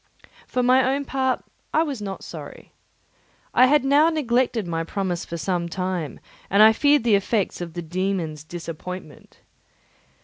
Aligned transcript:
For 0.47 0.63
my 0.63 0.83
own 0.95 1.05
part 1.05 1.45
I 1.75 1.83
was 1.83 2.01
not 2.01 2.23
sorry. 2.23 2.71
I 3.53 3.67
had 3.67 3.85
now 3.85 4.09
neglected 4.09 4.65
my 4.65 4.83
promise 4.83 5.25
for 5.25 5.37
some 5.37 5.69
time, 5.69 6.19
and 6.49 6.63
I 6.63 6.73
feared 6.73 7.03
the 7.03 7.13
effects 7.13 7.61
of 7.61 7.73
the 7.73 7.83
dæmon's 7.83 8.43
disappointment. 8.43 9.41